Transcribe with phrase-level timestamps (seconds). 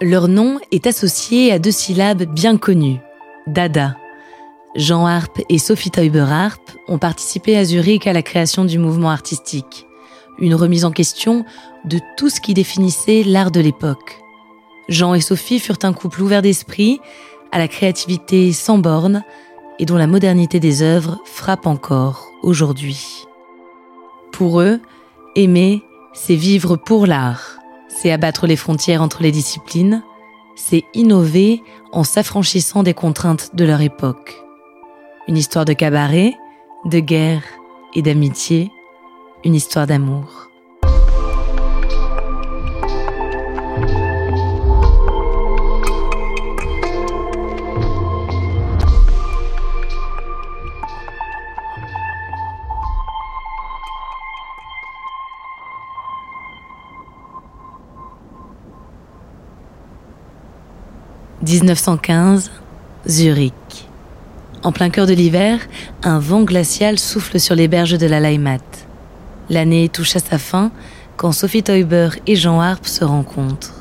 [0.00, 3.00] Leur nom est associé à deux syllabes bien connues,
[3.48, 3.96] Dada.
[4.76, 9.10] Jean Harp et Sophie Teuber Harp ont participé à Zurich à la création du mouvement
[9.10, 9.88] artistique,
[10.38, 11.44] une remise en question
[11.84, 14.20] de tout ce qui définissait l'art de l'époque.
[14.88, 17.00] Jean et Sophie furent un couple ouvert d'esprit,
[17.50, 19.24] à la créativité sans bornes
[19.80, 23.24] et dont la modernité des œuvres frappe encore aujourd'hui.
[24.30, 24.78] Pour eux,
[25.34, 27.58] aimer, c'est vivre pour l'art
[28.00, 30.04] c'est abattre les frontières entre les disciplines,
[30.54, 34.36] c'est innover en s'affranchissant des contraintes de leur époque.
[35.26, 36.36] Une histoire de cabaret,
[36.84, 37.42] de guerre
[37.94, 38.70] et d'amitié,
[39.44, 40.47] une histoire d'amour.
[61.46, 62.50] 1915,
[63.06, 63.52] Zurich.
[64.64, 65.60] En plein cœur de l'hiver,
[66.02, 68.58] un vent glacial souffle sur les berges de la Leimat.
[69.48, 70.72] L'année touche à sa fin
[71.16, 73.74] quand Sophie Teuber et Jean Harp se rencontrent.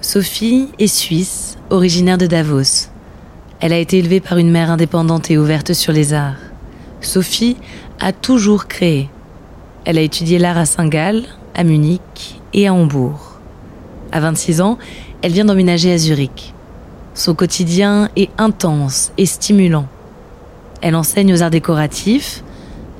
[0.00, 2.88] Sophie est suisse, originaire de Davos.
[3.60, 6.34] Elle a été élevée par une mère indépendante et ouverte sur les arts.
[7.00, 7.56] Sophie
[8.00, 9.08] a toujours créé.
[9.84, 11.22] Elle a étudié l'art à Saint-Gall,
[11.54, 13.38] à Munich et à Hambourg.
[14.10, 14.78] À 26 ans,
[15.22, 16.52] elle vient d'emménager à Zurich.
[17.14, 19.86] Son quotidien est intense et stimulant.
[20.80, 22.42] Elle enseigne aux arts décoratifs,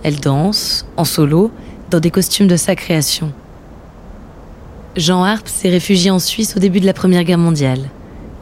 [0.04, 1.50] elle danse, en solo,
[1.90, 3.32] dans des costumes de sa création.
[4.96, 7.88] Jean Harp s'est réfugié en Suisse au début de la Première Guerre mondiale.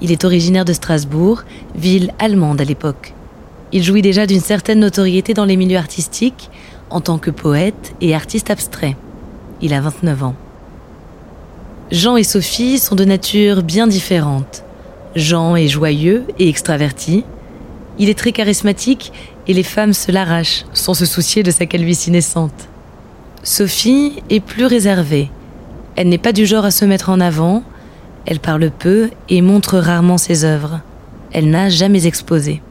[0.03, 1.43] Il est originaire de Strasbourg,
[1.75, 3.15] ville allemande à l'époque.
[3.73, 6.51] Il jouit déjà d'une certaine notoriété dans les milieux artistiques
[6.91, 8.97] en tant que poète et artiste abstrait.
[9.63, 10.35] Il a 29 ans.
[11.91, 14.63] Jean et Sophie sont de nature bien différente.
[15.17, 17.25] Jean est joyeux et extraverti.
[17.99, 19.13] Il est très charismatique
[19.49, 22.69] et les femmes se l'arrachent sans se soucier de sa calvitie naissante.
[23.43, 25.31] Sophie est plus réservée.
[25.97, 27.65] Elle n'est pas du genre à se mettre en avant.
[28.25, 30.81] Elle parle peu et montre rarement ses œuvres.
[31.33, 32.63] Elle n'a jamais exposé.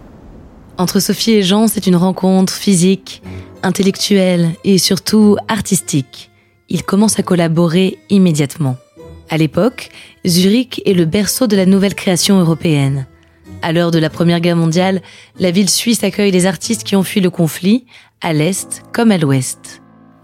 [0.77, 3.21] Entre Sophie et Jean, c'est une rencontre physique,
[3.63, 6.31] intellectuelle et surtout artistique.
[6.69, 8.77] Ils commencent à collaborer immédiatement.
[9.29, 9.89] À l'époque,
[10.25, 13.05] Zurich est le berceau de la nouvelle création européenne.
[13.61, 15.01] À l'heure de la Première Guerre mondiale,
[15.39, 17.85] la ville suisse accueille les artistes qui ont fui le conflit,
[18.21, 19.81] à l'Est comme à l'Ouest.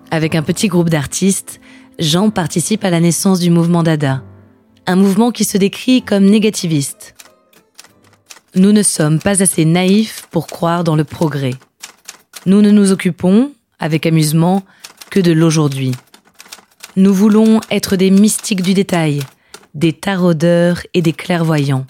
[0.09, 1.59] Avec un petit groupe d'artistes,
[1.99, 4.23] Jean participe à la naissance du mouvement Dada,
[4.87, 7.15] un mouvement qui se décrit comme négativiste.
[8.55, 11.53] Nous ne sommes pas assez naïfs pour croire dans le progrès.
[12.45, 14.63] Nous ne nous occupons, avec amusement,
[15.11, 15.91] que de l'aujourd'hui.
[16.97, 19.19] Nous voulons être des mystiques du détail,
[19.73, 21.85] des taraudeurs et des clairvoyants,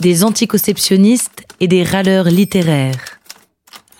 [0.00, 3.20] des anticonceptionnistes et des râleurs littéraires.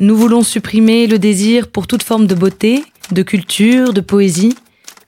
[0.00, 4.56] Nous voulons supprimer le désir pour toute forme de beauté, de culture, de poésie,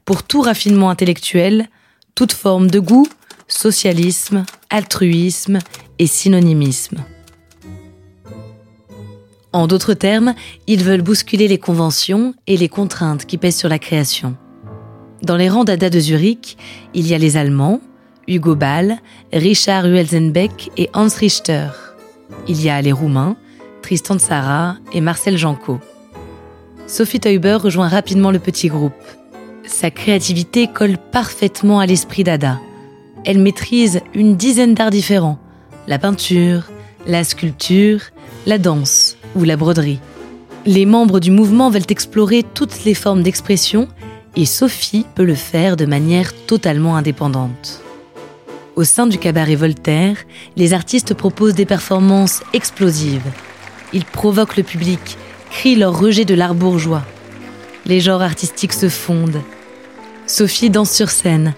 [0.05, 1.71] pour tout raffinement intellectuel,
[2.15, 3.09] toute forme de goût,
[3.49, 5.59] socialisme, altruisme
[5.99, 7.03] et synonymisme.
[9.55, 10.35] En d'autres termes,
[10.67, 14.37] ils veulent bousculer les conventions et les contraintes qui pèsent sur la création.
[15.25, 16.59] Dans les rangs d'Ada de Zurich,
[16.93, 17.81] il y a les Allemands,
[18.29, 18.99] Hugo Ball,
[19.33, 21.69] Richard Huelzenbeck et Hans Richter.
[22.47, 23.35] Il y a les Roumains,
[23.81, 25.81] Tristan Tzara et Marcel Janco.
[26.87, 28.93] Sophie Teuber rejoint rapidement le petit groupe.
[29.67, 32.61] Sa créativité colle parfaitement à l'esprit d'Ada.
[33.25, 35.39] Elle maîtrise une dizaine d'arts différents
[35.87, 36.65] la peinture,
[37.07, 38.01] la sculpture,
[38.45, 40.01] la danse ou la broderie.
[40.67, 43.89] Les membres du mouvement veulent explorer toutes les formes d'expression
[44.37, 47.81] et Sophie peut le faire de manière totalement indépendante.
[48.77, 50.17] Au sein du cabaret Voltaire,
[50.57, 53.31] les artistes proposent des performances explosives.
[53.93, 55.17] Ils provoquent le public,
[55.51, 57.05] crient leur rejet de l'art bourgeois.
[57.87, 59.43] Les genres artistiques se fondent.
[60.27, 61.55] Sophie danse sur scène.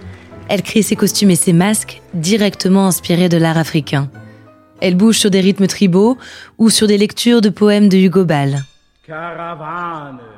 [0.49, 4.11] Elle crée ses costumes et ses masques directement inspirés de l'art africain.
[4.81, 6.19] Elle bouge sur des rythmes tribaux
[6.59, 8.63] ou sur des lectures de poèmes de Hugo Ball.
[9.07, 10.36] Caravane.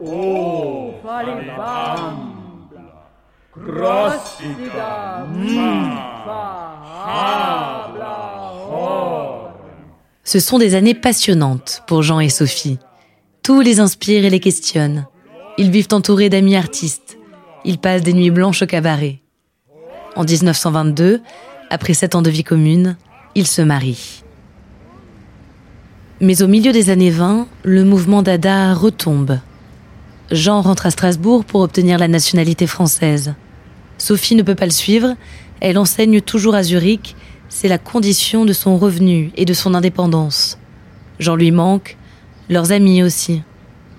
[0.00, 0.94] Oh,
[10.22, 12.78] Ce sont des années passionnantes pour Jean et Sophie.
[13.42, 15.06] Tout les inspire et les questionne.
[15.58, 17.18] Ils vivent entourés d'amis artistes.
[17.64, 19.20] Ils passent des nuits blanches au cabaret.
[20.14, 21.20] En 1922,
[21.68, 22.96] après sept ans de vie commune,
[23.34, 24.22] ils se marient.
[26.24, 29.40] Mais au milieu des années 20, le mouvement Dada retombe.
[30.30, 33.34] Jean rentre à Strasbourg pour obtenir la nationalité française.
[33.98, 35.16] Sophie ne peut pas le suivre,
[35.58, 37.16] elle enseigne toujours à Zurich,
[37.48, 40.58] c'est la condition de son revenu et de son indépendance.
[41.18, 41.96] Jean lui manque,
[42.48, 43.42] leurs amis aussi.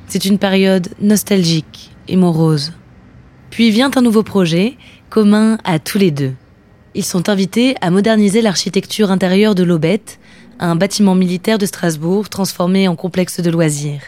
[0.08, 2.72] C'est une période nostalgique et morose.
[3.50, 4.78] Puis vient un nouveau projet,
[5.10, 6.36] commun à tous les deux.
[6.96, 10.20] Ils sont invités à moderniser l'architecture intérieure de l'Aubette,
[10.60, 14.02] un bâtiment militaire de Strasbourg transformé en complexe de loisirs.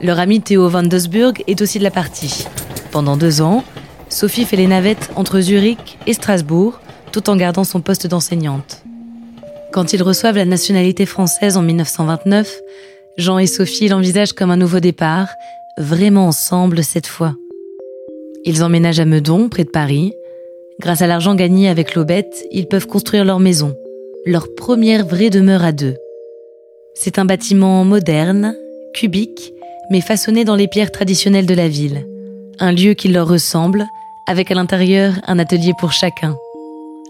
[0.00, 2.46] Leur ami Théo van Dosburg est aussi de la partie.
[2.90, 3.64] Pendant deux ans,
[4.08, 6.80] Sophie fait les navettes entre Zurich et Strasbourg,
[7.12, 8.82] tout en gardant son poste d'enseignante.
[9.72, 12.60] Quand ils reçoivent la nationalité française en 1929,
[13.16, 15.28] Jean et Sophie l'envisagent comme un nouveau départ,
[15.78, 17.34] vraiment ensemble cette fois.
[18.44, 20.12] Ils emménagent à Meudon, près de Paris.
[20.80, 23.74] Grâce à l'argent gagné avec l'Aubette, ils peuvent construire leur maison,
[24.26, 25.96] leur première vraie demeure à deux.
[26.94, 28.56] C'est un bâtiment moderne,
[28.94, 29.52] cubique,
[29.90, 32.06] mais façonné dans les pierres traditionnelles de la ville.
[32.58, 33.86] Un lieu qui leur ressemble,
[34.26, 36.36] avec à l'intérieur un atelier pour chacun.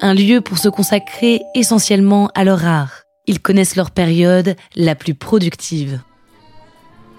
[0.01, 5.15] Un lieu pour se consacrer essentiellement à leur art, ils connaissent leur période la plus
[5.15, 6.01] productive.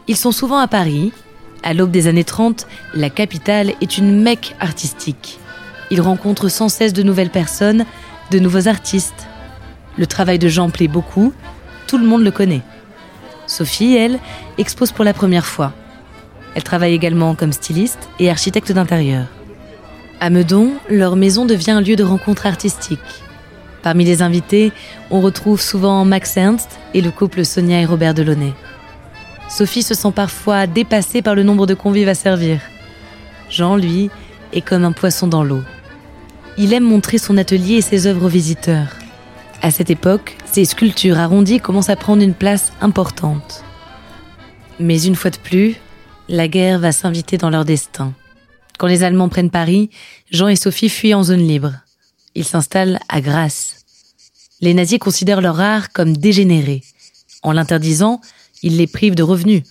[0.08, 1.14] Ils sont souvent à Paris.
[1.64, 5.40] À l'aube des années 30, la capitale est une mecque artistique.
[5.90, 7.86] Ils rencontrent sans cesse de nouvelles personnes,
[8.30, 9.28] de nouveaux artistes.
[9.98, 11.34] Le travail de Jean plaît beaucoup,
[11.88, 12.62] tout le monde le connaît.
[13.48, 14.20] Sophie, elle,
[14.58, 15.74] expose pour la première fois.
[16.56, 19.26] Elle travaille également comme styliste et architecte d'intérieur.
[20.20, 23.00] À Meudon, leur maison devient un lieu de rencontre artistique.
[23.84, 24.72] Parmi les invités,
[25.12, 28.54] on retrouve souvent Max Ernst et le couple Sonia et Robert Delaunay.
[29.48, 32.62] Sophie se sent parfois dépassée par le nombre de convives à servir.
[33.50, 34.10] Jean, lui,
[34.54, 35.62] est comme un poisson dans l'eau.
[36.58, 38.95] Il aime montrer son atelier et ses œuvres aux visiteurs.
[39.66, 43.64] À cette époque, ses sculptures arrondies commencent à prendre une place importante.
[44.80, 45.74] Mais une fois de plus,
[46.30, 48.14] la guerre va s'inviter dans leur destin.
[48.78, 49.90] Quand les Allemands prennent Paris,
[50.30, 51.74] Jean et Sophie fuient en zone libre.
[52.36, 53.78] Ils s'installent à Grasse.
[54.62, 56.84] Les nazis considèrent leur art comme dégénéré.
[57.42, 58.22] En l'interdisant,
[58.62, 59.64] ils les privent de revenus.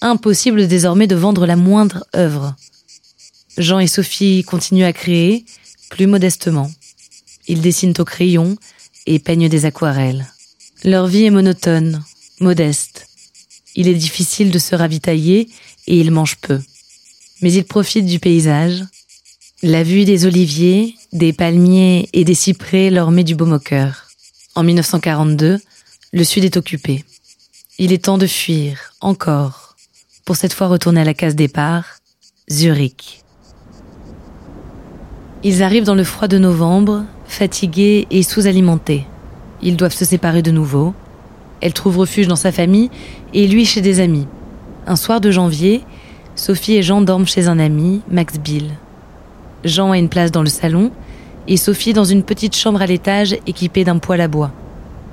[0.00, 2.54] Impossible désormais de vendre la moindre œuvre.
[3.58, 5.44] Jean et Sophie continuent à créer,
[5.90, 6.70] plus modestement.
[7.48, 8.56] Ils dessinent au crayon
[9.10, 10.24] et peignent des aquarelles.
[10.84, 12.04] Leur vie est monotone,
[12.38, 13.08] modeste.
[13.74, 15.50] Il est difficile de se ravitailler
[15.88, 16.60] et ils mangent peu.
[17.42, 18.84] Mais ils profitent du paysage,
[19.64, 24.06] la vue des oliviers, des palmiers et des cyprès leur met du baume au cœur.
[24.54, 25.58] En 1942,
[26.12, 27.04] le Sud est occupé.
[27.78, 29.76] Il est temps de fuir, encore,
[30.24, 31.98] pour cette fois retourner à la case départ,
[32.48, 33.24] Zurich.
[35.42, 39.06] Ils arrivent dans le froid de novembre, fatigués et sous-alimentés.
[39.62, 40.94] Ils doivent se séparer de nouveau.
[41.60, 42.90] Elle trouve refuge dans sa famille
[43.34, 44.26] et lui chez des amis.
[44.86, 45.82] Un soir de janvier,
[46.34, 48.70] Sophie et Jean dorment chez un ami, Max Bill.
[49.64, 50.90] Jean a une place dans le salon
[51.46, 54.50] et Sophie dans une petite chambre à l'étage équipée d'un poêle à bois.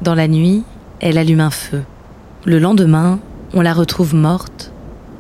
[0.02, 0.64] Dans la nuit,
[1.00, 1.84] elle allume un feu.
[2.46, 3.20] Le lendemain,
[3.54, 4.72] on la retrouve morte,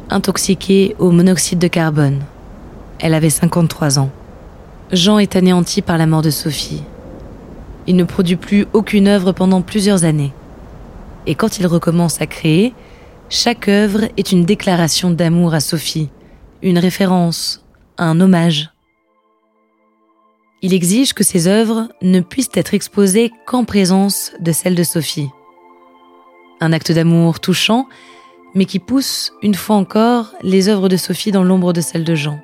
[0.09, 2.21] intoxiquée au monoxyde de carbone.
[2.99, 4.09] Elle avait 53 ans.
[4.91, 6.81] Jean est anéanti par la mort de Sophie.
[7.87, 10.33] Il ne produit plus aucune œuvre pendant plusieurs années.
[11.25, 12.73] Et quand il recommence à créer,
[13.29, 16.09] chaque œuvre est une déclaration d'amour à Sophie,
[16.61, 17.65] une référence,
[17.97, 18.71] un hommage.
[20.61, 25.29] Il exige que ses œuvres ne puissent être exposées qu'en présence de celles de Sophie.
[26.61, 27.87] Un acte d'amour touchant,
[28.55, 32.15] mais qui pousse, une fois encore, les œuvres de Sophie dans l'ombre de celles de
[32.15, 32.39] Jean.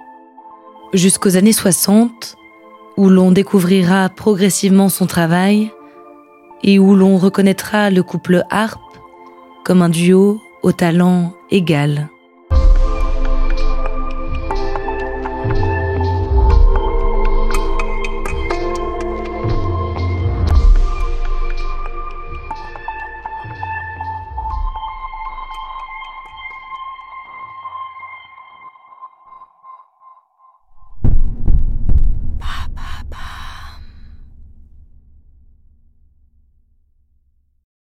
[0.93, 2.37] Jusqu'aux années 60,
[2.97, 5.71] où l'on découvrira progressivement son travail
[6.61, 8.79] et où l'on reconnaîtra le couple harpe
[9.65, 12.09] comme un duo au talent égal.